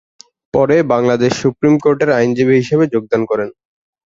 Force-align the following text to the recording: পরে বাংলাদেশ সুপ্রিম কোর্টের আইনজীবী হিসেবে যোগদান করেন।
পরে 0.53 0.77
বাংলাদেশ 0.93 1.31
সুপ্রিম 1.41 1.73
কোর্টের 1.83 2.09
আইনজীবী 2.19 2.53
হিসেবে 2.61 2.85
যোগদান 2.93 3.21
করেন। 3.25 3.49